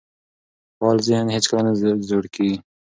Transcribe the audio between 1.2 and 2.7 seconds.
هیڅکله نه زوړ کیږي.